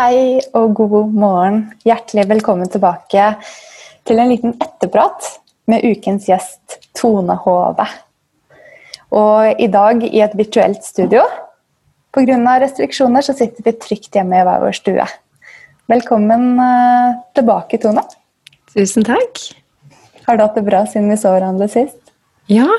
Hei 0.00 0.38
og 0.56 0.78
god 0.78 1.10
morgen. 1.12 1.56
Hjertelig 1.84 2.22
velkommen 2.30 2.70
tilbake 2.72 3.24
til 4.08 4.22
en 4.22 4.30
liten 4.32 4.54
etterprat 4.56 5.26
med 5.68 5.84
ukens 5.84 6.24
gjest 6.30 6.78
Tone 6.96 7.34
Hove. 7.42 7.84
Og 9.12 9.60
i 9.60 9.68
dag 9.68 10.00
i 10.08 10.22
et 10.24 10.38
virtuelt 10.38 10.80
studio. 10.88 11.26
Pga. 12.16 12.38
restriksjoner 12.64 13.20
så 13.20 13.34
sitter 13.36 13.66
vi 13.66 13.76
trygt 13.76 14.16
hjemme 14.16 14.40
i 14.40 14.46
hver 14.48 14.64
vår 14.64 14.78
stue. 14.78 15.04
Velkommen 15.92 16.48
eh, 16.64 17.20
tilbake, 17.36 17.82
Tone. 17.84 18.06
Tusen 18.72 19.04
takk. 19.04 19.44
Har 20.24 20.40
du 20.40 20.46
hatt 20.46 20.56
det 20.56 20.64
bra 20.64 20.86
siden 20.88 21.12
vi 21.12 21.20
så 21.20 21.36
hverandre 21.36 21.68
sist? 21.68 22.00
Ja, 22.48 22.70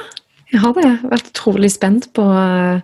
jeg 0.50 0.66
har 0.66 0.74
det. 0.74 0.90
Jeg 0.90 1.04
har 1.06 1.18
vært 1.20 1.34
utrolig 1.36 1.70
spent 1.70 2.10
på 2.18 2.26
uh, 2.26 2.82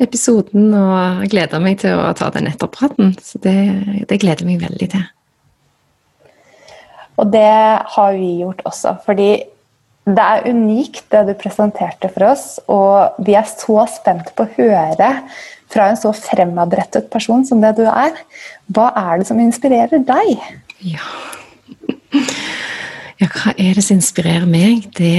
episoden 0.00 0.72
og 0.76 1.24
gleder 1.32 1.60
meg 1.62 1.80
til 1.82 1.98
å 2.00 2.12
ta 2.16 2.30
den 2.32 2.48
etterpraten. 2.50 3.12
Så 3.20 3.40
det, 3.44 3.56
det 4.08 4.20
gleder 4.22 4.44
jeg 4.44 4.54
meg 4.54 4.64
veldig 4.64 4.88
til. 4.94 5.08
Og 7.20 7.28
det 7.32 7.48
har 7.94 8.14
vi 8.16 8.38
gjort 8.40 8.62
også, 8.68 8.96
fordi 9.04 9.32
det 10.02 10.22
er 10.22 10.48
unikt 10.50 11.04
det 11.14 11.26
du 11.28 11.34
presenterte 11.38 12.08
for 12.10 12.32
oss, 12.32 12.46
og 12.72 13.20
vi 13.22 13.36
er 13.38 13.46
så 13.46 13.84
spent 13.90 14.32
på 14.34 14.46
å 14.46 14.54
høre 14.56 15.10
fra 15.72 15.88
en 15.88 16.00
så 16.00 16.10
fremadrettet 16.16 17.06
person 17.12 17.44
som 17.46 17.62
det 17.62 17.76
du 17.78 17.84
er. 17.86 18.16
Hva 18.74 18.90
er 18.98 19.20
det 19.20 19.28
som 19.28 19.38
inspirerer 19.40 20.02
deg? 20.08 20.32
Ja, 20.82 21.06
ja 23.22 23.30
hva 23.30 23.54
er 23.54 23.78
det 23.78 23.86
som 23.86 24.00
inspirerer 24.00 24.48
meg? 24.48 24.90
Det, 24.98 25.14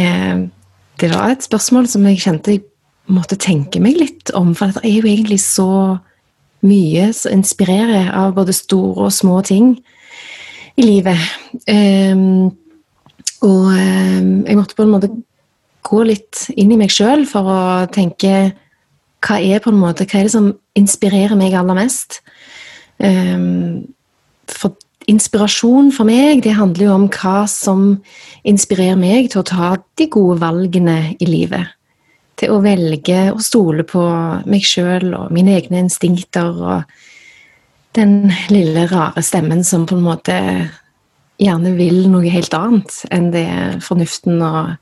det 0.99 1.13
var 1.13 1.31
et 1.31 1.47
spørsmål 1.47 1.87
som 1.89 2.05
jeg 2.09 2.21
kjente 2.25 2.57
jeg 2.57 2.65
måtte 3.11 3.39
tenke 3.39 3.81
meg 3.83 3.97
litt 3.99 4.31
om. 4.37 4.53
For 4.55 4.71
det 4.71 4.83
er 4.87 4.97
jo 4.99 5.09
egentlig 5.09 5.39
så 5.43 5.99
mye 6.63 7.09
som 7.15 7.35
inspirerer 7.35 8.11
av 8.15 8.35
både 8.37 8.55
store 8.55 9.09
og 9.09 9.13
små 9.13 9.41
ting 9.45 9.75
i 10.79 10.85
livet. 10.85 11.19
Um, 11.67 12.53
og 13.43 13.65
um, 13.75 14.43
jeg 14.47 14.57
måtte 14.57 14.77
på 14.77 14.85
en 14.85 14.93
måte 14.93 15.11
gå 15.83 16.03
litt 16.07 16.45
inn 16.55 16.71
i 16.71 16.79
meg 16.79 16.93
sjøl 16.93 17.25
for 17.27 17.49
å 17.51 17.63
tenke 17.91 18.53
hva 19.23 19.39
er 19.39 19.59
på 19.63 19.71
en 19.71 19.79
måte, 19.79 20.07
hva 20.07 20.19
er 20.19 20.27
det 20.27 20.35
som 20.35 20.53
inspirerer 20.79 21.35
meg 21.39 21.55
aller 21.55 21.77
mest? 21.77 22.21
Um, 23.03 23.83
for 24.47 24.75
inspirasjon 25.11 25.91
for 25.91 26.07
meg, 26.07 26.45
det 26.45 26.55
handler 26.55 26.87
jo 26.87 26.95
om 26.95 27.07
hva 27.11 27.43
som 27.51 27.85
inspirerer 28.47 28.99
meg 28.99 29.31
til 29.31 29.43
å 29.43 29.47
ta 29.47 29.71
de 29.99 30.07
gode 30.11 30.39
valgene 30.39 31.17
i 31.19 31.27
livet 31.27 31.75
til 32.43 32.51
å 32.51 32.61
velge 32.63 33.31
å 33.31 33.39
stole 33.43 33.85
på 33.87 34.03
meg 34.49 34.65
sjøl 34.67 35.13
og 35.15 35.31
mine 35.33 35.55
egne 35.55 35.85
instinkter 35.85 36.51
og 36.51 36.95
den 37.95 38.31
lille, 38.51 38.87
rare 38.89 39.21
stemmen 39.23 39.61
som 39.63 39.85
på 39.87 39.95
en 39.95 40.03
måte 40.03 40.37
gjerne 41.41 41.73
vil 41.77 42.07
noe 42.11 42.31
helt 42.33 42.53
annet 42.57 42.95
enn 43.13 43.29
det 43.33 43.47
fornuften 43.85 44.41
og 44.43 44.73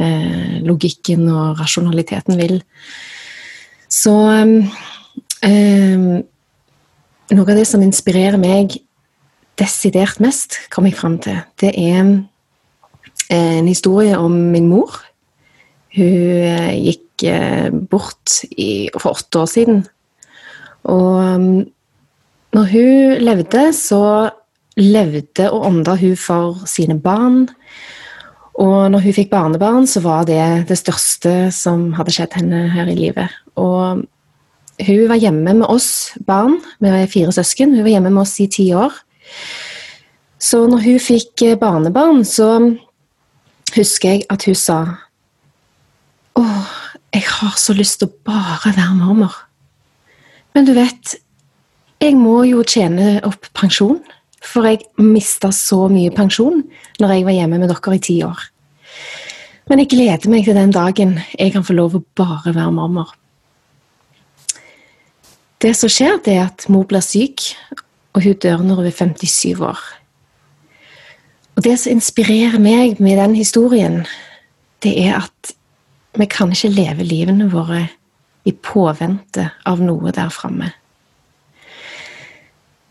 eh, 0.00 0.58
logikken 0.64 1.26
og 1.30 1.60
rasjonaliteten 1.60 2.40
vil. 2.40 2.58
Så 3.92 4.16
eh, 5.46 6.10
Noe 7.32 7.48
av 7.48 7.56
det 7.56 7.64
som 7.64 7.80
inspirerer 7.80 8.36
meg 8.36 8.74
desidert 9.56 10.18
mest, 10.20 10.58
kom 10.68 10.84
jeg 10.84 10.98
fram 10.98 11.14
til, 11.22 11.38
det 11.62 11.70
er 11.80 12.02
en 13.32 13.70
historie 13.70 14.18
om 14.20 14.34
min 14.52 14.66
mor 14.68 14.98
hun 15.96 16.44
eh, 16.48 16.74
gikk 16.80 17.24
eh, 17.28 17.68
bort 17.70 18.42
i, 18.56 18.88
for 18.96 19.16
åtte 19.16 19.42
år 19.42 19.50
siden. 19.50 19.82
Og 20.88 21.18
um, 21.20 21.48
når 22.52 22.70
hun 22.72 23.24
levde, 23.24 23.66
så 23.76 24.30
levde 24.80 25.50
og 25.52 25.66
ånda 25.68 25.96
hun 26.00 26.16
for 26.16 26.62
sine 26.68 26.98
barn. 27.00 27.46
Og 28.60 28.90
når 28.92 29.04
hun 29.04 29.16
fikk 29.16 29.30
barnebarn, 29.32 29.86
så 29.88 30.02
var 30.04 30.26
det 30.28 30.68
det 30.68 30.80
største 30.80 31.52
som 31.54 31.90
hadde 31.96 32.12
skjedd 32.12 32.36
henne 32.40 32.66
her 32.72 32.90
i 32.92 32.96
livet. 32.98 33.32
Og 33.56 34.02
hun 34.82 35.02
var 35.08 35.20
hjemme 35.20 35.54
med 35.60 35.68
oss 35.68 36.12
barn, 36.26 36.58
vi 36.80 36.90
var 36.92 37.08
fire 37.10 37.32
søsken. 37.32 37.76
Hun 37.76 37.84
var 37.84 37.94
hjemme 37.94 38.10
med 38.10 38.24
oss 38.24 38.34
i 38.40 38.48
ti 38.50 38.68
år. 38.76 38.92
Så 40.42 40.64
når 40.66 40.82
hun 40.84 41.00
fikk 41.00 41.44
barnebarn, 41.60 42.24
så 42.26 42.56
husker 43.76 44.16
jeg 44.16 44.26
at 44.32 44.44
hun 44.48 44.58
sa 44.58 44.78
Å, 46.38 46.44
jeg 47.12 47.26
har 47.28 47.58
så 47.60 47.74
lyst 47.76 48.00
til 48.00 48.08
å 48.08 48.16
bare 48.28 48.72
være 48.72 48.94
mormor. 48.96 49.34
Men 50.56 50.68
du 50.68 50.74
vet, 50.76 51.16
jeg 52.02 52.16
må 52.18 52.42
jo 52.48 52.64
tjene 52.66 53.20
opp 53.26 53.48
pensjon. 53.56 54.00
For 54.42 54.66
jeg 54.66 54.82
mista 54.98 55.52
så 55.54 55.84
mye 55.86 56.10
pensjon 56.14 56.64
når 56.98 57.14
jeg 57.14 57.26
var 57.28 57.36
hjemme 57.36 57.60
med 57.62 57.70
dere 57.70 57.94
i 57.94 58.02
ti 58.02 58.16
år. 58.26 58.40
Men 59.70 59.78
jeg 59.78 59.92
gleder 59.92 60.32
meg 60.32 60.48
til 60.48 60.58
den 60.58 60.74
dagen 60.74 61.14
jeg 61.38 61.52
kan 61.54 61.64
få 61.64 61.76
lov 61.78 61.94
å 61.94 62.02
bare 62.18 62.50
være 62.50 62.74
mormor. 62.74 63.12
Det 65.62 65.76
som 65.78 65.90
skjer, 65.92 66.18
det 66.26 66.34
er 66.34 66.48
at 66.48 66.66
mor 66.74 66.88
blir 66.90 67.04
syk, 67.06 67.52
og 68.16 68.24
hun 68.24 68.38
dør 68.42 68.64
når 68.66 68.80
hun 68.80 68.88
er 68.90 68.96
57 68.98 69.62
år. 69.62 69.82
Og 71.54 71.62
det 71.62 71.76
som 71.78 71.94
inspirerer 71.94 72.58
meg 72.58 72.98
med 72.98 73.20
den 73.20 73.36
historien, 73.38 74.00
det 74.82 74.96
er 75.04 75.20
at 75.20 75.52
vi 76.18 76.28
kan 76.28 76.52
ikke 76.52 76.72
leve 76.72 77.06
livene 77.06 77.48
våre 77.52 77.86
i 78.44 78.52
påvente 78.52 79.48
av 79.68 79.80
noe 79.80 80.12
der 80.14 80.32
framme. 80.34 80.72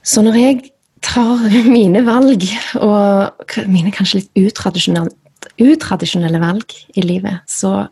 Så 0.02 0.24
når 0.26 0.38
jeg 0.40 0.62
tar 1.06 1.44
mine 1.76 2.04
valg, 2.06 2.46
og 2.82 3.58
mine 3.70 3.94
kanskje 3.94 4.22
litt 4.22 4.48
utradisjonelle, 4.48 6.42
valg 6.42 6.76
i 6.96 7.04
livet, 7.06 7.42
så 7.50 7.88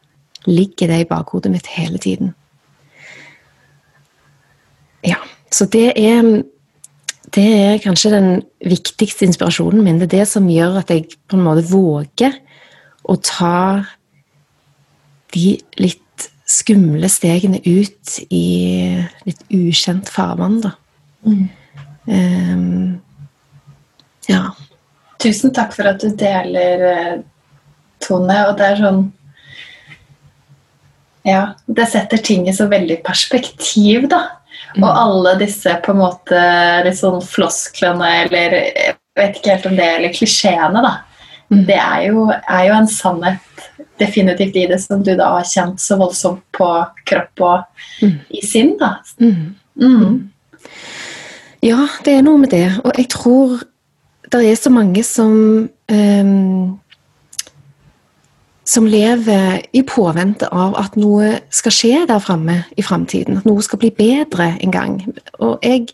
ligger 0.48 0.90
det 0.90 1.02
i 1.04 1.10
bakhodet 1.10 1.52
mitt 1.54 1.68
hele 1.76 2.00
tiden. 2.02 2.34
Ja, 5.06 5.20
så 5.54 5.68
det 5.70 5.92
er 5.98 6.24
det 7.30 7.46
er 7.46 7.82
kanskje 7.84 8.10
den 8.10 8.30
viktigste 8.66 9.28
inspirasjonen 9.28 9.84
min. 9.86 10.00
Det 10.02 10.08
er 10.08 10.24
det 10.24 10.28
som 10.32 10.48
gjør 10.50 10.80
at 10.82 10.90
jeg 10.90 11.12
på 11.30 11.38
en 11.38 11.46
måte 11.46 11.68
våger 11.70 12.40
å 13.06 13.16
ta 13.22 13.86
de 15.34 15.58
litt 15.82 16.30
skumle 16.50 17.10
stegene 17.12 17.62
ut 17.66 18.16
i 18.34 18.46
litt 19.28 19.44
ukjent 19.54 20.10
farvann, 20.10 20.60
da. 20.64 20.74
Mm. 21.28 21.46
Um, 22.10 23.02
ja. 24.30 24.48
Tusen 25.22 25.54
takk 25.54 25.76
for 25.76 25.90
at 25.90 26.02
du 26.02 26.10
deler, 26.18 26.86
eh, 26.90 27.16
Tone. 28.00 28.38
Og 28.50 28.58
det 28.58 28.68
er 28.68 28.84
sånn 28.84 29.08
Ja, 31.28 31.42
det 31.68 31.90
setter 31.92 32.22
ting 32.24 32.48
i 32.48 32.54
så 32.56 32.70
veldig 32.72 33.02
perspektiv, 33.06 34.08
da. 34.10 34.22
Mm. 34.78 34.86
Og 34.86 34.90
alle 34.90 35.34
disse 35.42 35.74
på 35.84 35.92
en 35.94 36.00
måte 36.00 36.40
litt 36.86 36.98
sånn 36.98 37.20
flosklene, 37.22 38.08
eller 38.24 38.56
jeg 38.56 38.96
vet 39.20 39.38
ikke 39.38 39.52
helt 39.52 39.68
om 39.70 39.76
det, 39.78 39.90
eller 39.98 40.16
klisjeene, 40.16 40.82
da. 40.86 40.94
Mm. 41.50 41.64
Det 41.66 41.78
er 41.78 42.02
jo, 42.10 42.26
er 42.30 42.66
jo, 42.68 42.74
en 42.78 42.88
sannhet 42.88 43.64
definitivt 44.00 44.56
i 44.56 44.68
det 44.70 44.78
som 44.84 45.02
du 45.04 45.16
da 45.18 45.32
har 45.38 45.48
kjent 45.50 45.82
så 45.82 45.98
voldsomt 46.00 46.44
på 46.56 46.68
kropp 47.10 47.44
og 47.46 48.06
mm. 48.06 48.20
i 48.38 48.44
sinn, 48.46 48.76
da. 48.80 49.00
Mm. 49.20 49.56
Mm. 49.80 50.20
Ja, 51.66 51.88
det 52.06 52.14
er 52.16 52.24
noe 52.24 52.40
med 52.40 52.54
det. 52.54 52.68
Og 52.84 52.94
jeg 52.96 53.10
tror 53.12 53.58
det 54.30 54.44
er 54.46 54.60
så 54.60 54.70
mange 54.72 55.04
som 55.04 55.34
um, 55.92 56.80
som 58.70 58.86
lever 58.86 59.64
i 59.74 59.82
påvente 59.88 60.48
av 60.54 60.76
at 60.78 60.98
noe 61.00 61.40
skal 61.54 61.74
skje 61.74 62.04
der 62.10 62.22
framme 62.22 62.62
i 62.78 62.86
framtiden. 62.86 63.40
At 63.40 63.48
noe 63.50 63.64
skal 63.66 63.82
bli 63.82 63.90
bedre 63.96 64.52
en 64.62 64.74
gang. 64.74 65.00
Og 65.42 65.58
jeg 65.66 65.88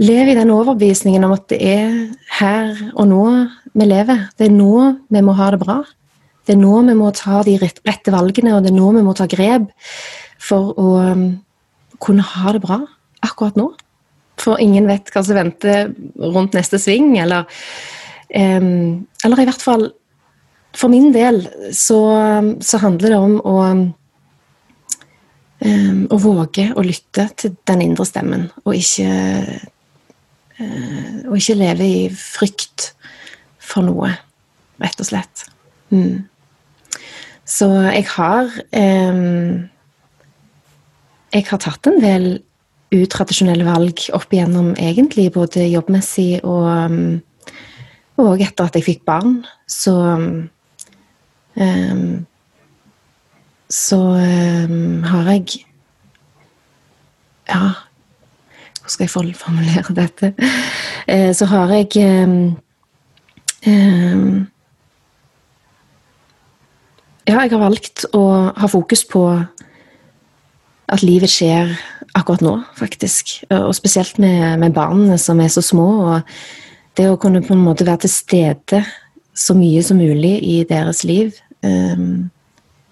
lever 0.00 0.34
i 0.34 0.36
den 0.36 0.52
overbevisningen 0.52 1.24
om 1.24 1.32
at 1.38 1.46
det 1.52 1.60
er 1.64 1.94
her 2.36 2.74
og 2.92 3.08
nå 3.08 3.24
vi 3.72 3.86
lever. 3.86 4.28
Det 4.38 4.48
er 4.48 4.54
nå 4.54 4.74
vi 5.10 5.22
må 5.24 5.34
ha 5.38 5.50
det 5.54 5.60
bra. 5.62 5.80
Det 6.46 6.56
er 6.56 6.60
nå 6.60 6.80
vi 6.88 6.96
må 6.98 7.12
ta 7.14 7.42
de 7.46 7.56
rette 7.60 8.14
valgene, 8.14 8.56
og 8.56 8.64
det 8.64 8.72
er 8.72 8.78
nå 8.78 8.88
vi 8.96 9.04
må 9.06 9.14
ta 9.16 9.28
grep 9.30 9.68
for 10.40 10.72
å 10.80 10.88
um, 11.12 11.24
kunne 12.00 12.24
ha 12.24 12.54
det 12.56 12.62
bra 12.64 12.80
akkurat 13.26 13.58
nå. 13.60 13.68
For 14.40 14.60
ingen 14.62 14.88
vet 14.88 15.12
hva 15.12 15.22
som 15.24 15.36
venter 15.36 15.90
rundt 16.16 16.56
neste 16.56 16.80
sving, 16.80 17.12
eller, 17.20 17.46
um, 18.34 19.06
eller 19.24 19.42
i 19.42 19.48
hvert 19.50 19.64
fall 19.64 19.90
for 20.76 20.90
min 20.92 21.10
del 21.14 21.42
så, 21.74 22.00
så 22.62 22.78
handler 22.82 23.12
det 23.12 23.18
om 23.18 23.36
å, 23.42 23.56
um, 25.66 26.00
å 26.06 26.20
våge 26.22 26.70
å 26.72 26.84
lytte 26.86 27.26
til 27.36 27.56
den 27.68 27.84
indre 27.84 28.06
stemmen, 28.08 28.48
og 28.64 28.78
ikke, 28.78 29.10
uh, 30.60 31.18
og 31.26 31.36
ikke 31.36 31.58
leve 31.58 31.90
i 31.90 32.00
frykt 32.14 32.94
for 33.70 33.86
noe, 33.86 34.12
rett 34.82 35.02
og 35.02 35.08
slett. 35.08 35.46
Mm. 35.94 36.26
Så 37.50 37.66
jeg 37.88 38.06
har 38.12 38.46
eh, 38.70 39.24
Jeg 41.30 41.46
har 41.46 41.58
tatt 41.62 41.86
en 41.86 41.98
del 42.02 42.24
utradisjonelle 42.90 43.66
valg 43.66 44.02
opp 44.14 44.32
igjennom, 44.34 44.72
egentlig, 44.78 45.28
både 45.34 45.68
jobbmessig 45.70 46.40
og 46.42 47.20
og 48.20 48.42
etter 48.44 48.68
at 48.68 48.76
jeg 48.76 48.86
fikk 48.86 49.04
barn, 49.08 49.40
så 49.68 49.94
um, 51.56 52.26
Så 53.70 53.98
um, 53.98 55.02
har 55.06 55.30
jeg 55.30 55.64
Ja, 57.48 57.70
hvordan 58.80 58.90
skal 58.90 59.04
jeg 59.06 59.36
formulere 59.36 59.94
dette? 59.94 60.34
Uh, 61.10 61.32
så 61.34 61.46
har 61.46 61.72
jeg 61.74 61.88
um, 62.28 62.56
Ja, 67.28 67.42
jeg 67.44 67.52
har 67.52 67.60
valgt 67.60 68.06
å 68.16 68.24
ha 68.56 68.68
fokus 68.70 69.04
på 69.06 69.24
at 70.90 71.04
livet 71.04 71.30
skjer 71.30 71.76
akkurat 72.18 72.42
nå, 72.42 72.56
faktisk. 72.78 73.36
Og 73.54 73.74
spesielt 73.76 74.18
med, 74.18 74.58
med 74.58 74.74
barna 74.74 75.18
som 75.20 75.40
er 75.44 75.52
så 75.52 75.62
små. 75.62 75.88
og 76.08 76.20
det 76.98 77.06
å 77.10 77.18
kunne 77.20 77.42
på 77.44 77.54
en 77.54 77.62
måte 77.64 77.86
være 77.86 78.04
til 78.04 78.12
stede 78.12 78.82
så 79.36 79.54
mye 79.56 79.82
som 79.86 80.00
mulig 80.00 80.34
i 80.44 80.60
deres 80.68 81.04
liv. 81.06 81.36
Um, 81.62 82.30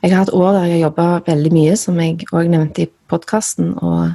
jeg 0.02 0.12
har 0.12 0.22
hatt 0.22 0.34
år 0.34 0.52
der 0.54 0.68
jeg 0.68 0.76
har 0.76 0.84
jobba 0.86 1.06
veldig 1.26 1.52
mye, 1.52 1.74
som 1.76 1.98
jeg 2.00 2.28
òg 2.30 2.50
nevnte 2.52 2.84
i 2.84 2.90
podkasten. 3.10 3.74
Og, 3.82 4.14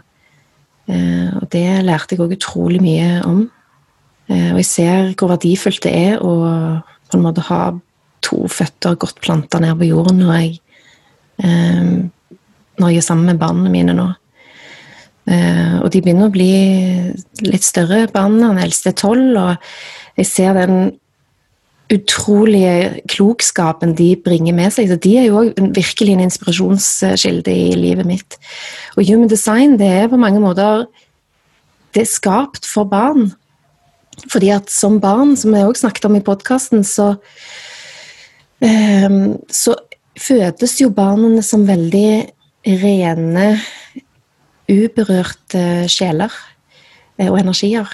uh, 0.87 1.29
og, 1.41 1.45
det 1.51 1.65
lærte 1.85 2.15
jeg 2.15 2.23
òg 2.23 2.37
utrolig 2.37 2.81
mye 2.83 3.19
om. 3.27 3.43
Eh, 4.31 4.51
og 4.53 4.61
jeg 4.61 4.69
ser 4.69 5.13
hvor 5.17 5.33
verdifullt 5.33 5.83
det 5.85 5.93
er 5.93 6.23
å 6.23 6.33
på 7.11 7.19
en 7.19 7.25
måte 7.25 7.43
ha 7.49 7.61
to 8.23 8.47
føtter 8.49 8.97
godt 8.99 9.19
planta 9.23 9.59
ned 9.61 9.75
på 9.79 9.89
jorden 9.91 10.23
når 10.23 10.33
jeg, 10.39 10.53
ehm, 11.43 12.09
når 12.79 12.89
jeg 12.89 13.01
er 13.01 13.05
sammen 13.05 13.29
med 13.29 13.41
barna 13.41 13.69
mine 13.69 13.95
nå. 13.97 14.07
Eh, 15.27 15.75
og 15.79 15.91
de 15.91 16.01
begynner 16.01 16.27
å 16.27 16.33
bli 16.33 16.53
litt 17.45 17.63
større, 17.63 18.07
barna. 18.11 18.49
Den 18.51 18.63
eldste 18.65 18.91
er 18.91 18.99
tolv. 18.99 19.37
Og 19.39 20.19
jeg 20.19 20.27
ser 20.27 20.57
den 20.57 20.91
utrolige 21.93 23.03
klokskapen 23.11 23.93
de 23.95 24.15
bringer 24.23 24.55
med 24.55 24.73
seg. 24.73 24.89
Så 24.89 24.97
de 24.99 25.13
er 25.19 25.29
jo 25.29 25.43
òg 25.43 25.61
virkelig 25.75 26.15
en 26.15 26.25
inspirasjonskilde 26.25 27.53
i 27.53 27.71
livet 27.77 28.07
mitt. 28.09 28.37
Og 28.97 29.07
human 29.07 29.31
design 29.31 29.77
det 29.79 29.91
er 29.91 30.11
på 30.11 30.19
mange 30.19 30.41
måter 30.43 30.87
det 31.93 32.07
er 32.07 32.09
skapt 32.09 32.65
for 32.65 32.89
barn. 32.89 33.31
Fordi 34.31 34.51
at 34.55 34.69
som 34.71 34.99
barn, 35.03 35.35
som 35.39 35.55
jeg 35.55 35.67
òg 35.67 35.79
snakket 35.79 36.07
om 36.09 36.17
i 36.17 36.23
podkasten, 36.25 36.85
så 36.87 37.15
um, 38.61 39.35
så 39.51 39.75
fødes 40.19 40.77
jo 40.81 40.91
barna 40.93 41.41
som 41.45 41.65
veldig 41.67 42.09
rene 42.83 43.47
uberørte 44.69 45.89
sjeler 45.91 46.31
eh, 47.17 47.27
og 47.27 47.39
energier. 47.41 47.89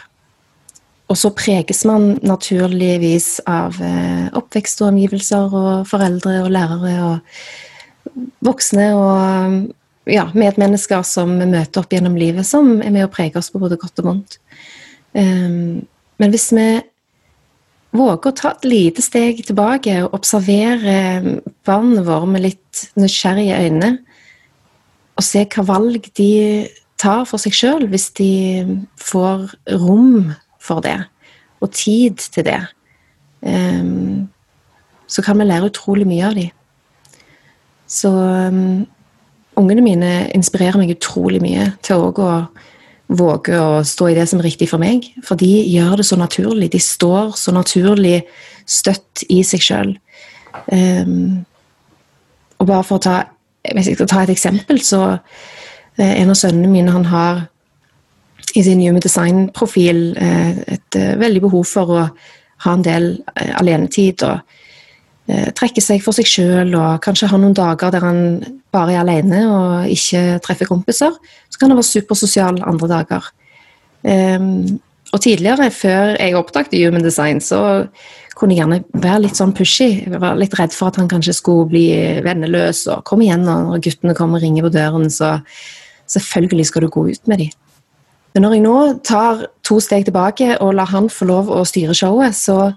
Og 1.09 1.17
så 1.17 1.31
preges 1.33 1.81
man 1.89 2.11
naturligvis 2.21 3.39
av 3.49 3.79
eh, 3.81 4.27
oppvekst 4.37 4.83
og 4.83 4.91
omgivelser 4.91 5.55
og 5.57 5.87
foreldre 5.89 6.43
og 6.43 6.51
lærere 6.53 6.93
og 7.07 8.19
voksne 8.45 8.91
og 8.97 10.09
ja, 10.09 10.27
medmennesker 10.37 11.01
som 11.05 11.33
vi 11.39 11.47
møter 11.49 11.81
opp 11.81 11.93
gjennom 11.93 12.17
livet, 12.19 12.45
som 12.45 12.77
er 12.83 12.93
med 12.93 13.07
å 13.07 13.13
prege 13.13 13.41
oss 13.41 13.49
på 13.53 13.61
både 13.61 13.79
godt 13.81 14.03
og 14.03 14.11
vondt. 14.11 14.37
Ehm, 15.17 15.87
men 16.19 16.33
hvis 16.33 16.49
vi 16.55 16.67
våger 17.95 18.29
å 18.29 18.35
ta 18.37 18.51
et 18.53 18.67
lite 18.69 19.01
steg 19.01 19.41
tilbake 19.47 19.95
og 20.03 20.13
observere 20.19 21.39
barna 21.65 22.03
våre 22.05 22.29
med 22.29 22.45
litt 22.45 22.83
nysgjerrige 22.99 23.57
øyne, 23.65 23.93
og 25.19 25.25
se 25.25 25.43
hva 25.51 25.65
valg 25.67 26.05
de 26.15 26.31
tar 26.99 27.25
for 27.27 27.41
seg 27.41 27.55
sjøl, 27.55 27.87
hvis 27.91 28.09
de 28.19 28.31
får 28.99 29.49
rom 29.81 30.35
for 30.61 30.83
det. 30.85 30.99
og 31.59 31.73
tid 31.75 32.15
til 32.31 32.45
det, 32.47 32.61
um, 33.43 34.29
så 35.07 35.21
kan 35.21 35.35
vi 35.39 35.43
lære 35.43 35.67
utrolig 35.67 36.05
mye 36.07 36.23
av 36.23 36.37
dem. 36.37 36.53
Så 37.83 38.07
um, 38.07 38.85
ungene 39.59 39.83
mine 39.83 40.11
inspirerer 40.31 40.79
meg 40.79 40.93
utrolig 40.95 41.41
mye 41.43 41.73
til 41.83 42.05
å 42.15 42.37
våge 43.09 43.57
å 43.57 43.81
stå 43.85 44.11
i 44.11 44.15
det 44.17 44.27
som 44.29 44.39
er 44.39 44.49
riktig 44.49 44.69
for 44.69 44.81
meg. 44.81 45.07
For 45.25 45.39
de 45.39 45.49
gjør 45.65 45.99
det 45.99 46.05
så 46.09 46.17
naturlig. 46.19 46.71
De 46.73 46.81
står 46.81 47.33
så 47.39 47.53
naturlig 47.55 48.21
støtt 48.69 49.25
i 49.29 49.41
seg 49.47 49.63
sjøl. 49.65 49.93
Um, 50.69 51.45
og 52.59 52.67
bare 52.69 52.85
for 52.85 52.99
å 52.99 53.03
ta, 53.03 53.15
hvis 53.65 53.89
jeg 53.89 53.99
skal 53.99 54.11
ta 54.11 54.23
et 54.23 54.33
eksempel, 54.33 54.81
så 54.83 55.03
uh, 55.15 55.19
En 55.99 56.29
av 56.31 56.37
sønnene 56.39 56.69
mine 56.71 56.93
han 56.95 57.09
har 57.11 57.41
i 58.55 58.61
sin 58.63 58.79
Human 58.79 59.03
Design-profil 59.03 60.13
uh, 60.15 60.53
et 60.71 60.95
uh, 60.97 61.17
veldig 61.19 61.41
behov 61.43 61.65
for 61.67 61.91
å 61.91 62.05
ha 62.63 62.75
en 62.75 62.85
del 62.85 63.11
alenetid. 63.35 64.23
og 64.23 64.39
Eh, 65.29 65.49
trekke 65.53 65.81
seg 65.83 66.01
for 66.01 66.15
seg 66.17 66.25
sjøl 66.25 66.71
og 66.73 67.03
kanskje 67.05 67.27
ha 67.29 67.37
noen 67.37 67.53
dager 67.53 67.91
der 67.93 68.01
han 68.01 68.21
bare 68.73 68.95
er 68.95 69.03
alene 69.03 69.43
og 69.45 69.91
ikke 69.93 70.39
treffer 70.41 70.69
kompiser. 70.69 71.13
Så 71.53 71.61
kan 71.61 71.69
han 71.69 71.77
være 71.77 71.91
supersosial 71.91 72.57
andre 72.65 72.89
dager. 72.89 73.27
Um, 74.01 74.79
og 75.13 75.21
tidligere, 75.21 75.67
før 75.73 76.15
jeg 76.15 76.37
oppdaget 76.37 76.73
Human 76.79 77.05
Design, 77.05 77.41
så 77.41 77.59
kunne 78.37 78.55
jeg 78.55 78.63
gjerne 78.63 79.03
være 79.03 79.23
litt 79.27 79.37
sånn 79.37 79.53
pushy. 79.53 79.89
Jeg 80.05 80.21
var 80.21 80.37
litt 80.39 80.55
redd 80.57 80.73
for 80.73 80.89
at 80.89 80.97
han 81.01 81.09
kanskje 81.11 81.35
skulle 81.37 81.69
bli 81.69 81.85
venneløs 82.25 82.85
og 82.89 83.05
komme 83.05 83.27
igjen 83.27 83.45
når 83.45 83.83
guttene 83.85 84.17
kommer 84.17 84.39
og 84.39 84.45
ringer 84.45 84.65
på 84.65 84.73
døren. 84.79 85.09
Så 85.13 85.35
selvfølgelig 86.09 86.69
skal 86.71 86.85
du 86.85 86.93
gå 86.93 87.05
ut 87.09 87.29
med 87.29 87.43
dem. 87.43 87.57
Men 88.33 88.45
når 88.45 88.55
jeg 88.55 88.65
nå 88.65 88.77
tar 89.05 89.47
to 89.65 89.81
steg 89.83 90.07
tilbake 90.07 90.55
og 90.57 90.77
lar 90.77 90.89
han 90.93 91.09
få 91.11 91.29
lov 91.29 91.49
å 91.53 91.65
styre 91.67 91.97
showet, 91.97 92.37
så 92.37 92.71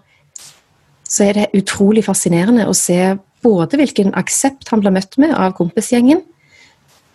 så 1.12 1.26
er 1.28 1.36
det 1.36 1.50
utrolig 1.58 2.06
fascinerende 2.06 2.64
å 2.68 2.76
se 2.76 3.14
både 3.44 3.76
hvilken 3.80 4.14
aksept 4.16 4.70
han 4.72 4.80
blir 4.80 4.94
møtt 4.94 5.18
med 5.20 5.34
av 5.36 5.52
kompisgjengen, 5.58 6.22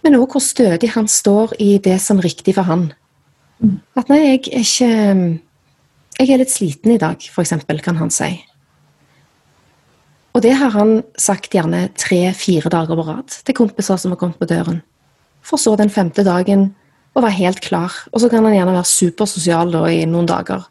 men 0.06 0.18
òg 0.20 0.36
hvor 0.36 0.44
stødig 0.44 0.92
han 0.94 1.10
står 1.10 1.56
i 1.64 1.78
det 1.84 1.98
som 2.04 2.22
er 2.22 2.30
riktig 2.30 2.54
for 2.56 2.68
han. 2.68 2.92
At 3.98 4.12
nei, 4.12 4.22
jeg 4.22 4.40
er 4.54 4.66
ikke 4.66 5.44
Jeg 6.18 6.32
er 6.34 6.40
litt 6.42 6.50
sliten 6.50 6.92
i 6.96 6.98
dag, 6.98 7.22
f.eks., 7.22 7.52
kan 7.86 7.98
han 8.00 8.10
si. 8.10 8.32
Og 10.34 10.42
det 10.42 10.56
har 10.58 10.72
han 10.74 11.04
sagt 11.18 11.54
gjerne 11.54 11.92
tre-fire 11.94 12.72
dager 12.74 12.98
på 12.98 13.06
rad 13.06 13.36
til 13.46 13.58
kompiser 13.58 14.00
som 14.02 14.16
har 14.16 14.18
kommet 14.18 14.40
på 14.42 14.48
døren. 14.50 14.80
For 15.46 15.62
så 15.62 15.76
den 15.78 15.94
femte 15.94 16.26
dagen 16.26 16.72
å 17.14 17.22
være 17.22 17.38
helt 17.38 17.62
klar. 17.62 17.94
Og 18.10 18.22
så 18.22 18.32
kan 18.34 18.46
han 18.46 18.56
gjerne 18.56 18.74
være 18.76 18.90
supersosial 18.90 19.78
i 19.94 20.04
noen 20.10 20.26
dager. 20.30 20.66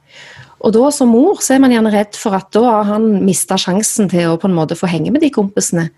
Og 0.64 0.72
da 0.72 0.88
som 0.94 1.10
mor 1.12 1.42
så 1.44 1.56
er 1.56 1.62
man 1.62 1.74
gjerne 1.74 1.92
redd 1.92 2.16
for 2.18 2.36
at 2.36 2.48
da 2.56 2.62
har 2.64 2.88
han 2.94 3.08
mista 3.26 3.58
sjansen 3.60 4.08
til 4.12 4.32
å 4.32 4.38
på 4.40 4.48
en 4.48 4.56
måte 4.56 4.78
få 4.78 4.88
henge 4.90 5.12
med 5.12 5.22
de 5.24 5.30
kompisene. 5.34 5.90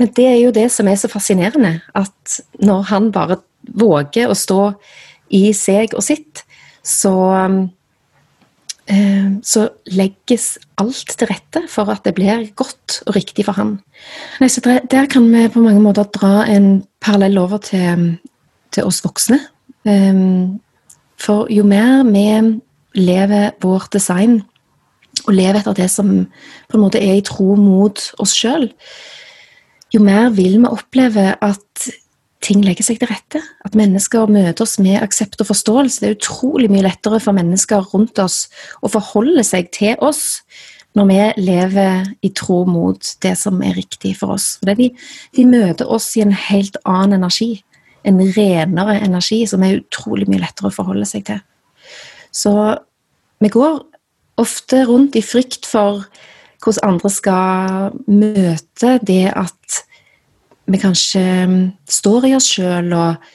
Men 0.00 0.12
det 0.16 0.28
er 0.28 0.38
jo 0.40 0.54
det 0.54 0.68
som 0.72 0.88
er 0.88 0.98
så 1.00 1.10
fascinerende, 1.10 1.76
at 1.98 2.38
når 2.62 2.88
han 2.92 3.10
bare 3.14 3.40
våger 3.78 4.30
å 4.30 4.38
stå 4.38 4.62
i 5.34 5.50
seg 5.56 5.94
og 5.96 6.04
sitt, 6.04 6.42
så 6.82 7.14
eh, 8.90 9.28
så 9.46 9.66
legges 9.94 10.56
alt 10.82 11.14
til 11.18 11.30
rette 11.30 11.64
for 11.70 11.92
at 11.92 12.02
det 12.06 12.16
blir 12.16 12.48
godt 12.58 13.02
og 13.06 13.14
riktig 13.18 13.46
for 13.46 13.58
han. 13.58 13.76
Nei, 14.42 14.50
så 14.50 14.62
Der 14.64 15.06
kan 15.10 15.28
vi 15.30 15.46
på 15.52 15.62
mange 15.62 15.82
måter 15.82 16.08
dra 16.10 16.46
en 16.50 16.84
parallell 17.02 17.38
over 17.38 17.62
til, 17.62 18.18
til 18.74 18.88
oss 18.88 19.02
voksne. 19.04 19.38
Eh, 19.86 20.26
for 21.22 21.46
jo 21.50 21.62
mer 21.66 22.02
vi 22.10 22.26
lever 22.98 23.52
vårt 23.62 23.92
design, 23.94 24.40
og 25.26 25.34
lever 25.36 25.60
etter 25.60 25.76
det 25.76 25.90
som 25.92 26.12
på 26.68 26.78
en 26.78 26.82
måte 26.82 27.00
er 27.02 27.18
i 27.18 27.24
tro 27.26 27.54
mot 27.58 28.00
oss 28.22 28.32
sjøl, 28.36 28.70
jo 29.92 30.00
mer 30.00 30.30
vil 30.32 30.56
vi 30.62 30.70
oppleve 30.72 31.34
at 31.36 31.90
ting 32.42 32.62
legger 32.64 32.86
seg 32.86 33.00
til 33.00 33.10
rette. 33.10 33.42
At 33.66 33.76
mennesker 33.78 34.30
møter 34.30 34.64
oss 34.64 34.78
med 34.82 35.00
aksept 35.02 35.40
og 35.44 35.50
forståelse. 35.52 36.00
Det 36.02 36.08
er 36.08 36.16
utrolig 36.16 36.70
mye 36.72 36.86
lettere 36.86 37.20
for 37.22 37.36
mennesker 37.36 37.84
rundt 37.92 38.18
oss 38.22 38.46
å 38.82 38.90
forholde 38.92 39.44
seg 39.46 39.70
til 39.74 39.94
oss 40.02 40.42
når 40.98 41.08
vi 41.08 41.20
lever 41.46 42.08
i 42.20 42.32
tro 42.36 42.62
mot 42.68 43.14
det 43.24 43.32
som 43.40 43.62
er 43.64 43.78
riktig 43.78 44.16
for 44.18 44.34
oss. 44.34 44.58
De, 44.60 44.90
de, 45.32 45.44
møter 45.48 45.88
oss 45.88 46.10
i 46.18 46.24
en 46.24 46.34
helt 46.36 46.76
annen 46.84 47.22
energi. 47.22 47.62
En 48.04 48.18
renere 48.20 48.98
energi 49.00 49.44
som 49.48 49.62
er 49.64 49.78
utrolig 49.78 50.28
mye 50.28 50.42
lettere 50.42 50.68
å 50.68 50.74
forholde 50.74 51.08
seg 51.08 51.24
til. 51.30 51.40
Så 52.32 52.52
vi 53.42 53.50
går 53.52 53.80
ofte 54.40 54.84
rundt 54.88 55.16
i 55.18 55.24
frykt 55.24 55.68
for 55.68 56.04
hvordan 56.62 56.94
andre 56.94 57.10
skal 57.10 57.96
møte 58.06 58.96
det 59.02 59.26
at 59.34 59.82
vi 60.70 60.78
kanskje 60.80 61.24
står 61.90 62.28
i 62.28 62.36
oss 62.38 62.48
sjøl 62.54 62.92
og 62.94 63.32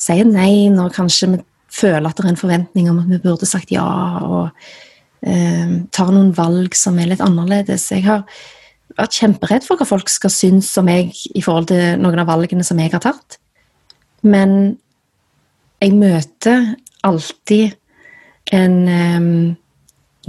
sier 0.00 0.28
nei 0.28 0.70
når 0.72 0.94
kanskje 0.94 1.32
vi 1.34 1.40
føler 1.70 2.08
at 2.08 2.18
det 2.18 2.24
er 2.24 2.32
en 2.32 2.40
forventning 2.40 2.88
om 2.90 3.02
at 3.02 3.10
vi 3.10 3.20
burde 3.22 3.46
sagt 3.46 3.72
ja, 3.74 3.84
og 4.24 4.48
eh, 5.26 5.76
tar 5.94 6.14
noen 6.14 6.32
valg 6.36 6.74
som 6.78 6.98
er 6.98 7.12
litt 7.12 7.22
annerledes. 7.22 7.90
Jeg 7.92 8.06
har 8.06 8.24
vært 8.96 9.18
kjemperedd 9.20 9.66
for 9.66 9.78
hva 9.78 9.86
folk 9.86 10.10
skal 10.10 10.32
synes 10.34 10.70
om 10.80 10.88
meg 10.90 11.12
i 11.34 11.42
forhold 11.44 11.70
til 11.70 12.00
noen 12.02 12.22
av 12.22 12.30
valgene 12.30 12.66
som 12.66 12.80
jeg 12.82 12.94
har 12.94 13.04
tatt. 13.04 13.38
Men 14.26 14.76
jeg 15.80 15.94
møter 15.96 16.72
alltid 17.06 17.76
en 18.50 18.76
um, 18.88 19.56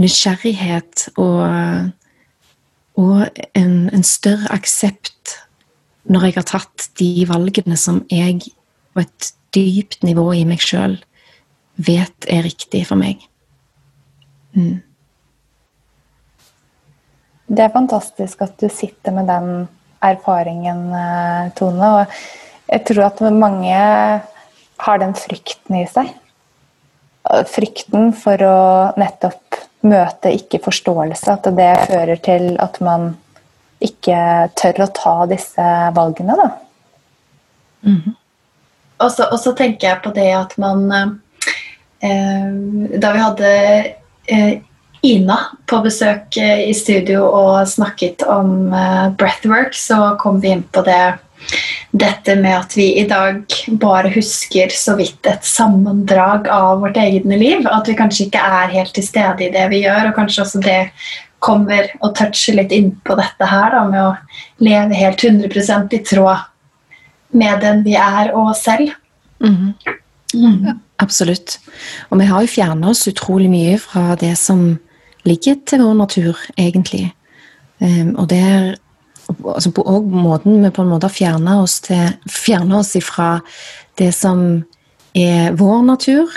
nysgjerrighet 0.02 1.08
og, 1.20 1.92
og 3.02 3.42
en, 3.58 3.76
en, 3.90 4.04
større 4.06 4.52
aksept 4.54 5.38
når 6.10 6.28
jeg 6.28 6.38
har 6.40 6.48
tatt 6.50 6.88
de 7.00 7.26
valgene 7.30 7.78
som 7.78 8.02
jeg 8.12 8.54
på 8.94 9.04
et 9.04 9.34
dypt 9.56 10.02
nivå 10.08 10.32
i 10.38 10.46
meg 10.48 10.64
sjøl 10.64 10.98
vet 11.82 12.30
er 12.30 12.46
riktig 12.46 12.84
for 12.88 13.00
meg. 13.00 13.22
Mm. 14.54 14.82
Det 17.52 17.66
er 17.66 17.74
fantastisk 17.74 18.44
at 18.46 18.56
du 18.62 18.68
sitter 18.72 19.16
med 19.16 19.28
den 19.28 19.66
erfaringen, 20.02 20.86
eh, 20.96 21.52
Tone. 21.58 21.90
Og 22.00 22.72
jeg 22.72 22.86
tror 22.88 23.08
at 23.10 23.22
mange 23.34 23.76
har 24.82 25.02
den 25.02 25.16
frykten 25.18 25.82
i 25.82 25.86
seg 25.90 26.12
frykten 27.50 28.12
for 28.18 28.44
å 28.46 28.62
nettopp 29.00 29.60
møte 29.88 30.32
ikke-forståelse, 30.38 31.34
at 31.34 31.50
det 31.58 31.72
fører 31.90 32.22
til 32.22 32.52
at 32.62 32.78
man 32.84 33.14
ikke 33.82 34.50
tør 34.60 34.84
å 34.86 34.92
ta 34.94 35.16
disse 35.32 35.68
valgene, 35.96 36.38
da. 36.38 36.50
Mm 37.82 38.02
-hmm. 38.06 38.16
Og 39.02 39.40
så 39.40 39.54
tenker 39.58 39.88
jeg 39.88 40.02
på 40.04 40.12
det 40.14 40.30
at 40.38 40.58
man 40.58 40.92
eh, 42.00 43.00
Da 43.02 43.12
vi 43.12 43.20
hadde 43.20 43.50
eh, 44.28 44.62
Ina 45.02 45.38
på 45.66 45.80
besøk 45.82 46.38
eh, 46.38 46.70
i 46.70 46.74
studio 46.74 47.24
og 47.26 47.68
snakket 47.68 48.22
om 48.22 48.74
eh, 48.74 49.10
breathwork, 49.18 49.74
så 49.74 50.16
kom 50.22 50.38
vi 50.44 50.52
inn 50.54 50.64
på 50.64 50.84
det 50.86 51.18
dette 51.92 52.36
med 52.40 52.54
at 52.56 52.76
vi 52.78 52.88
i 53.02 53.08
dag 53.08 53.42
bare 53.82 54.12
husker 54.14 54.72
så 54.74 54.96
vidt 55.00 55.28
et 55.28 55.44
sammendrag 55.46 56.48
av 56.52 56.80
vårt 56.84 57.00
eget 57.02 57.28
liv. 57.28 57.68
At 57.68 57.90
vi 57.90 57.98
kanskje 58.00 58.28
ikke 58.28 58.46
er 58.62 58.72
helt 58.76 58.94
til 58.96 59.06
stede 59.06 59.48
i 59.48 59.52
det 59.54 59.68
vi 59.74 59.84
gjør, 59.86 60.12
og 60.12 60.18
kanskje 60.20 60.46
også 60.46 60.64
det 60.64 60.80
kommer 61.42 61.90
og 62.00 62.14
toucher 62.16 62.60
litt 62.60 62.74
innpå 62.76 63.18
dette 63.18 63.48
her 63.50 63.74
da, 63.74 63.82
med 63.90 64.02
å 64.04 64.12
leve 64.62 64.98
helt 65.00 65.24
100 65.26 65.90
i 65.98 66.02
tråd 66.06 66.48
med 67.32 67.64
den 67.64 67.84
vi 67.88 67.96
er 67.98 68.34
og 68.36 68.54
oss 68.54 68.66
selv. 68.68 68.92
Mm. 69.42 69.74
Mm. 70.36 70.60
Ja, 70.68 70.76
absolutt. 71.04 71.58
Og 72.10 72.22
vi 72.22 72.30
har 72.30 72.44
jo 72.44 72.52
fjerna 72.52 72.92
oss 72.92 73.08
utrolig 73.10 73.50
mye 73.52 73.80
fra 73.82 74.16
det 74.20 74.36
som 74.40 74.78
ligger 75.28 75.58
til 75.66 75.84
vår 75.84 75.98
natur, 75.98 76.40
egentlig. 76.58 77.12
Um, 77.82 78.16
og 78.20 78.30
der 78.30 78.76
altså 79.46 79.72
på, 79.76 79.84
og 79.86 80.08
måten 80.12 80.62
vi 80.64 80.72
på 80.74 80.84
en 80.84 80.92
måte 80.92 81.10
fjerna 81.12 81.62
oss, 81.64 81.82
oss 81.90 82.96
ifra 82.96 83.30
det 84.00 84.12
som 84.16 84.64
er 85.18 85.56
vår 85.60 85.84
natur, 85.88 86.32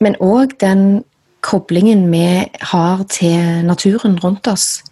men 0.00 0.16
òg 0.20 0.56
den 0.60 1.02
koblingen 1.44 2.06
vi 2.12 2.46
har 2.72 3.04
til 3.12 3.64
naturen 3.64 4.18
rundt 4.20 4.48
oss. 4.48 4.82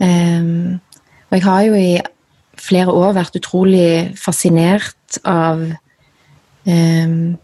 Um, 0.00 0.80
og 1.30 1.38
jeg 1.38 1.44
har 1.44 1.62
jo 1.68 1.74
i 1.78 2.00
flere 2.60 2.92
år 2.92 3.16
vært 3.16 3.36
utrolig 3.38 4.14
fascinert 4.18 5.18
av 5.28 5.62
um, 6.64 7.36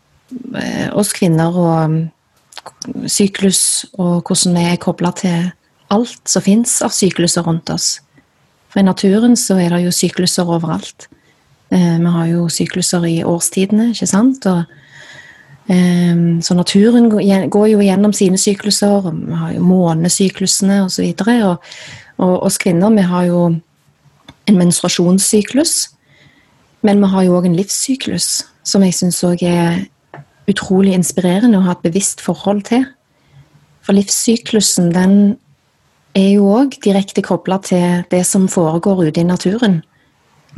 oss 0.96 1.12
kvinner 1.16 1.56
og 1.56 3.08
syklus, 3.10 3.86
og 3.98 4.26
hvordan 4.26 4.56
vi 4.56 4.66
er 4.70 4.80
kobla 4.80 5.12
til 5.16 5.50
alt 5.90 6.30
som 6.30 6.44
fins 6.44 6.78
av 6.86 6.94
sykluser 6.94 7.44
rundt 7.46 7.70
oss. 7.74 7.98
For 8.70 8.80
i 8.80 8.86
naturen 8.86 9.36
så 9.38 9.58
er 9.60 9.74
det 9.74 9.84
jo 9.84 9.94
sykluser 9.94 10.48
overalt. 10.48 11.08
Eh, 11.74 11.96
vi 11.98 12.12
har 12.16 12.28
jo 12.30 12.48
sykluser 12.48 13.06
i 13.08 13.16
årstidene, 13.26 13.90
ikke 13.94 14.10
sant. 14.10 14.46
Og 14.46 14.64
Um, 15.70 16.42
så 16.42 16.54
naturen 16.54 17.04
går, 17.50 17.66
jo 17.70 17.78
gjennom 17.78 18.12
sine 18.16 18.38
sykluser, 18.38 19.04
og 19.06 19.14
vi 19.14 19.36
har 19.38 19.52
jo 19.54 19.60
månesyklusene 19.62 20.80
osv. 20.82 21.12
Og, 21.20 21.44
og, 21.44 21.58
og 22.18 22.32
oss 22.48 22.58
kvinner 22.58 22.90
vi 22.90 23.04
har 23.06 23.28
jo 23.28 23.42
en 24.50 24.58
menstruasjonssyklus, 24.58 25.74
men 26.82 26.98
vi 26.98 27.10
har 27.12 27.22
jo 27.22 27.36
òg 27.38 27.46
en 27.46 27.54
livssyklus 27.54 28.40
som 28.66 28.82
jeg 28.82 28.96
syns 28.96 29.20
òg 29.28 29.44
er 29.46 29.84
utrolig 30.50 30.96
inspirerende 30.96 31.60
å 31.60 31.66
ha 31.68 31.76
et 31.76 31.84
bevisst 31.86 32.24
forhold 32.24 32.64
til. 32.66 32.88
For 33.86 33.94
livssyklusen, 33.94 34.90
den 34.96 35.36
er 36.18 36.30
jo 36.34 36.48
òg 36.50 36.74
direkte 36.82 37.22
kobla 37.22 37.60
til 37.62 38.04
det 38.10 38.24
som 38.26 38.48
foregår 38.50 39.04
ute 39.08 39.22
i 39.22 39.26
naturen. 39.26 39.80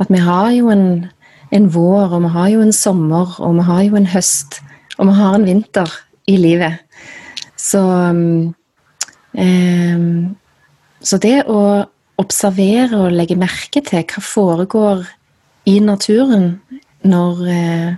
At 0.01 0.09
vi 0.09 0.21
har 0.23 0.51
jo 0.55 0.71
en, 0.73 1.05
en, 1.53 1.67
vår, 1.73 2.15
og 2.15 2.23
vi 2.25 2.31
har 2.33 2.49
jo 2.55 2.61
en 2.63 2.73
sommer, 2.73 3.35
og 3.39 3.57
vi 3.59 3.65
har 3.67 3.83
jo 3.83 3.97
en 3.99 4.09
høst, 4.09 4.61
og 4.97 5.07
vi 5.09 5.17
har 5.19 5.35
en 5.37 5.45
vinter 5.45 5.89
i 6.27 6.37
livet. 6.37 6.81
Så 7.57 7.81
um, 8.11 8.53
Så 11.03 11.17
det 11.19 11.43
å 11.49 11.83
observere 12.21 12.95
og 12.95 13.11
legge 13.11 13.35
merke 13.35 13.81
til 13.83 14.05
hva 14.05 14.21
foregår 14.23 15.05
i 15.67 15.79
naturen 15.83 16.61
når 17.03 17.41
uh, 17.43 17.95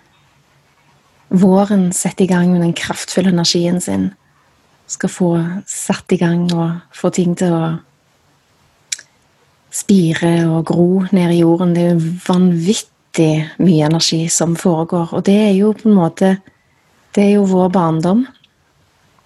våren 1.29 1.91
setter 1.93 2.25
i 2.25 2.27
gang 2.31 2.51
med 2.53 2.63
den 2.63 2.73
kraftfulle 2.77 3.33
energien 3.33 3.81
sin, 3.81 4.13
skal 4.87 5.09
få 5.09 5.29
satt 5.69 6.13
i 6.13 6.19
gang 6.21 6.45
og 6.53 6.81
få 6.93 7.11
ting 7.13 7.35
til 7.37 7.53
å 7.53 7.65
spire 9.75 10.33
og 10.47 10.65
gro 10.69 10.89
ned 11.11 11.33
i 11.33 11.41
jorden. 11.41 11.73
Det 11.75 11.83
er 11.83 11.95
jo 11.95 12.13
vanvittig 12.27 13.31
mye 13.63 13.89
energi 13.89 14.25
som 14.31 14.55
foregår. 14.59 15.13
Og 15.17 15.25
det 15.27 15.37
er 15.49 15.55
jo 15.57 15.73
på 15.73 15.89
en 15.89 15.97
måte 15.97 16.37
Det 17.15 17.23
er 17.23 17.37
jo 17.37 17.45
vår 17.47 17.69
barndom. 17.71 18.25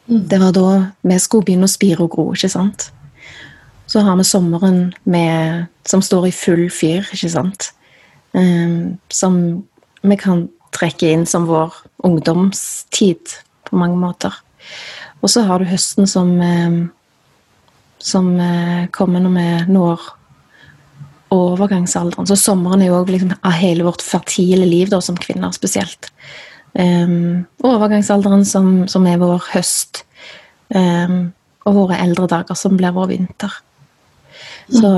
Mm. 0.06 0.28
Det 0.30 0.40
var 0.40 0.52
da 0.54 0.72
vi 1.02 1.16
skulle 1.18 1.48
begynne 1.48 1.66
å 1.66 1.72
spire 1.72 2.04
og 2.06 2.12
gro, 2.14 2.26
ikke 2.36 2.50
sant? 2.54 2.92
Så 3.90 4.04
har 4.06 4.14
vi 4.20 4.24
sommeren 4.30 4.92
med, 5.10 5.66
som 5.90 6.02
står 6.02 6.28
i 6.28 6.32
full 6.32 6.68
fyr, 6.70 7.02
ikke 7.10 7.32
sant? 7.34 7.72
Um, 8.38 9.00
som 9.10 9.64
vi 10.06 10.20
kan 10.22 10.46
trekke 10.70 11.10
inn 11.10 11.26
som 11.26 11.48
vår 11.50 11.74
ungdomstid 12.06 13.34
på 13.66 13.82
mange 13.82 13.98
måter. 13.98 14.38
Og 15.20 15.32
så 15.32 15.44
har 15.48 15.60
du 15.60 15.68
høsten 15.70 16.08
som, 16.08 16.32
um, 16.40 16.80
som 18.00 18.32
uh, 18.40 18.88
kommer 18.96 19.24
når 19.24 19.36
vi 19.36 19.50
når 19.74 20.08
overgangsalderen. 21.30 22.28
Så 22.28 22.38
sommeren 22.40 22.82
er 22.82 22.92
jo 22.92 23.00
òg 23.02 23.12
liksom, 23.14 23.34
av 23.46 23.58
hele 23.60 23.86
vårt 23.86 24.04
fertile 24.06 24.66
liv, 24.66 24.90
da, 24.90 25.02
som 25.04 25.18
kvinner 25.20 25.54
spesielt. 25.56 26.12
Um, 26.74 27.46
overgangsalderen 27.66 28.46
som, 28.46 28.88
som, 28.90 29.06
er 29.08 29.22
vår 29.22 29.44
høst. 29.54 30.04
Um, 30.74 31.32
og 31.68 31.76
våre 31.76 32.00
eldre 32.02 32.28
dager 32.30 32.58
som 32.58 32.78
blir 32.80 32.96
vår 32.96 33.12
vinter. 33.12 33.54
Så, 34.70 34.90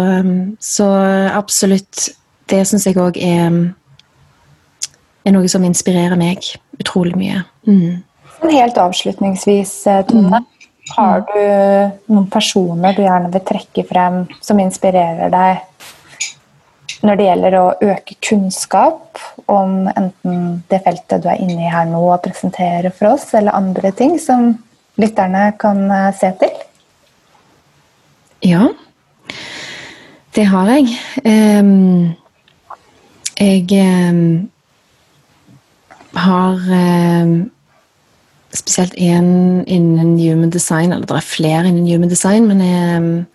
så 0.60 0.86
absolutt 1.32 2.10
Det 2.51 2.60
syns 2.68 2.84
jeg 2.84 2.98
òg 3.00 3.16
er, 3.16 3.54
er 5.24 5.32
noe 5.32 5.48
som 5.51 5.63
inspirerer 5.63 6.20
meg 6.20 6.44
utrolig 6.82 7.16
mye. 7.16 7.44
Mm. 7.63 8.01
Helt 8.41 8.77
avslutningsvis, 8.77 9.88
eh, 9.88 10.05
Tone. 10.05 10.27
Mm. 10.27 10.45
Har 10.95 11.21
du 11.21 12.13
noen 12.13 12.29
personer 12.29 12.95
du 12.98 13.03
gjerne 13.03 13.29
vil 13.31 13.43
trekke 13.45 13.83
frem 13.88 14.24
som 14.41 14.60
inspirerer 14.60 15.29
deg 15.31 15.62
når 17.05 17.17
det 17.17 17.25
gjelder 17.25 17.55
å 17.57 17.75
øke 17.81 18.17
kunnskap 18.21 19.21
om 19.50 19.88
enten 19.89 20.63
det 20.69 20.81
feltet 20.86 21.24
du 21.24 21.29
er 21.31 21.39
inne 21.41 21.65
i 21.65 21.71
her 21.71 21.88
nå 21.89 22.01
og 22.12 22.21
presenterer 22.25 22.93
for 22.93 23.13
oss, 23.13 23.29
eller 23.38 23.55
andre 23.57 23.91
ting 23.95 24.19
som 24.21 24.51
lytterne 25.01 25.51
kan 25.62 25.86
eh, 25.91 26.12
se 26.17 26.33
til? 26.41 26.60
Ja, 28.41 28.67
det 30.36 30.45
har 30.50 30.69
jeg. 30.74 30.98
Jeg 33.38 33.69
har 36.17 36.71
spesielt 38.54 38.94
én 38.98 39.64
innen 39.68 40.18
human 40.20 40.50
design, 40.50 40.92
eller 40.92 41.06
det 41.08 41.16
er 41.18 41.28
flere 41.28 41.68
innen 41.68 41.88
human 41.88 42.10
design, 42.10 42.48
men 42.48 42.62
jeg 42.62 43.28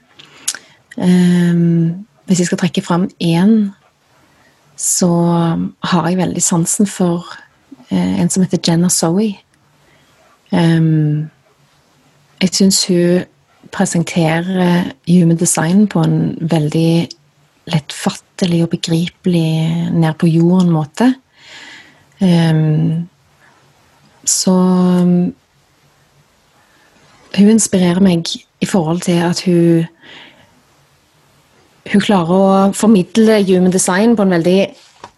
hvis 2.27 2.39
jeg 2.41 2.47
skal 2.47 2.59
trekke 2.59 2.83
fram 2.83 3.09
én, 3.23 3.71
så 4.77 5.09
har 5.85 6.09
jeg 6.09 6.19
veldig 6.19 6.43
sansen 6.43 6.87
for 6.87 7.25
uh, 7.93 8.15
en 8.21 8.31
som 8.31 8.45
heter 8.45 8.61
Jenna 8.67 8.91
Zoe. 8.93 9.37
Um, 10.53 11.31
jeg 12.43 12.53
syns 12.53 12.85
hun 12.87 13.25
presenterer 13.73 14.93
human 15.09 15.39
design 15.39 15.87
på 15.91 16.03
en 16.05 16.37
veldig 16.41 17.09
lettfattelig 17.73 18.63
og 18.67 18.71
begripelig 18.77 19.91
ned 19.93 20.19
på 20.21 20.29
jorden-måte. 20.31 21.15
Um, 22.21 23.09
så 24.31 24.55
hun 27.37 27.53
inspirerer 27.53 28.01
meg 28.01 28.31
i 28.63 28.69
forhold 28.69 29.05
til 29.07 29.21
at 29.27 29.43
hun 29.47 29.87
hun 31.93 32.03
klarer 32.03 32.33
å 32.35 32.73
formidle 32.75 33.39
human 33.47 33.71
design 33.75 34.17
på 34.19 34.25
en 34.27 34.35
veldig 34.35 34.61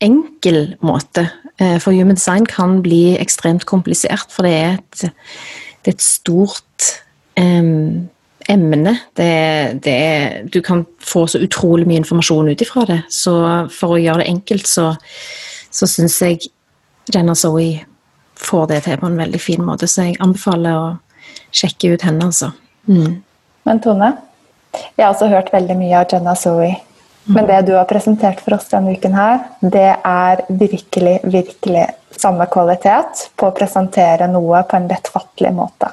enkel 0.04 0.74
måte. 0.84 1.24
Eh, 1.58 1.78
for 1.82 1.96
human 1.96 2.18
design 2.18 2.46
kan 2.46 2.82
bli 2.84 3.16
ekstremt 3.18 3.66
komplisert, 3.68 4.30
for 4.34 4.46
det 4.46 4.54
er 4.54 4.76
et, 4.76 5.00
det 5.82 5.92
er 5.92 5.96
et 5.96 6.04
stort 6.04 6.90
um, 7.40 8.08
emne. 8.48 8.94
Det, 9.16 9.32
det 9.84 9.98
du 10.52 10.60
kan 10.64 10.84
få 11.00 11.26
så 11.26 11.40
utrolig 11.42 11.88
mye 11.88 12.02
informasjon 12.02 12.52
ut 12.52 12.64
ifra 12.64 12.84
det. 12.88 13.00
Så 13.12 13.34
for 13.74 13.96
å 13.96 14.02
gjøre 14.02 14.22
det 14.22 14.30
enkelt, 14.34 14.68
så, 14.68 14.92
så 15.70 15.88
syns 15.90 16.20
jeg 16.22 16.52
Jenna 17.14 17.34
Zoe 17.38 17.86
får 18.38 18.66
det 18.72 18.80
til 18.86 18.98
på 19.00 19.10
en 19.10 19.18
veldig 19.18 19.40
fin 19.42 19.64
måte. 19.64 19.88
Så 19.90 20.08
jeg 20.08 20.18
anbefaler 20.22 20.78
å 20.78 20.88
sjekke 21.54 21.94
ut 21.94 22.04
henne, 22.06 22.30
altså. 22.30 22.52
Mm. 22.88 23.20
Men 23.68 23.80
Tone, 23.84 24.12
jeg 24.96 25.04
har 25.04 25.12
også 25.12 25.30
hørt 25.32 25.52
veldig 25.52 25.76
mye 25.78 25.96
av 26.00 26.12
Jenna 26.12 26.36
Zoe. 26.38 26.74
Men 27.28 27.44
det 27.44 27.60
du 27.68 27.74
har 27.76 27.84
presentert 27.84 28.40
for 28.40 28.56
oss 28.56 28.70
denne 28.70 28.94
uken, 28.96 29.12
her, 29.12 29.42
det 29.60 29.90
er 29.92 30.40
virkelig, 30.48 31.18
virkelig 31.28 31.84
samme 32.16 32.46
kvalitet 32.48 33.26
på 33.36 33.50
å 33.50 33.56
presentere 33.56 34.30
noe 34.32 34.62
på 34.64 34.78
en 34.78 34.88
lettfattelig 34.88 35.52
måte. 35.52 35.90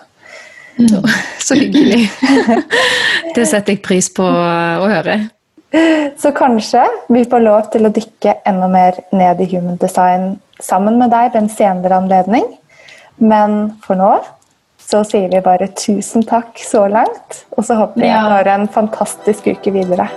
No, 0.79 1.01
så 1.45 1.57
hyggelig. 1.59 2.07
Det 3.35 3.43
setter 3.43 3.75
jeg 3.75 3.83
pris 3.83 4.07
på 4.15 4.23
å 4.23 4.87
høre. 4.87 5.25
Så 6.21 6.31
kanskje 6.31 6.85
vi 7.11 7.25
får 7.27 7.43
lov 7.43 7.67
til 7.73 7.87
å 7.87 7.91
dykke 7.91 8.37
enda 8.47 8.69
mer 8.71 9.01
ned 9.11 9.41
i 9.43 9.49
human 9.51 9.75
design 9.81 10.37
sammen 10.63 10.99
med 11.01 11.11
deg 11.13 11.33
ved 11.33 11.43
en 11.43 11.51
senere 11.51 11.99
anledning. 11.99 12.47
Men 13.17 13.75
for 13.85 13.99
nå 13.99 14.13
så 14.85 15.01
sier 15.07 15.31
vi 15.31 15.41
bare 15.41 15.71
tusen 15.73 16.25
takk 16.27 16.59
så 16.61 16.85
langt, 16.91 17.41
og 17.57 17.65
så 17.65 17.79
håper 17.79 18.03
vi 18.03 18.11
ja. 18.11 18.21
du 18.21 18.35
har 18.35 18.51
en 18.53 18.67
fantastisk 18.69 19.49
uke 19.49 19.73
videre. 19.73 20.07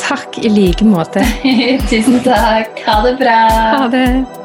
Takk 0.00 0.40
i 0.40 0.48
like 0.48 0.86
måte. 0.88 1.24
tusen 1.90 2.22
takk. 2.24 2.80
Ha 2.86 3.00
det 3.04 3.16
bra. 3.20 3.38
Ha 3.76 3.86
det. 3.92 4.37